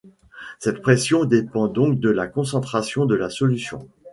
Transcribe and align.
Cette 0.57 0.81
pression 0.81 1.25
dépend 1.25 1.67
donc 1.67 1.99
de 1.99 2.09
la 2.09 2.25
concentration 2.25 3.05
de 3.05 3.13
la 3.13 3.29
solution. 3.29 3.87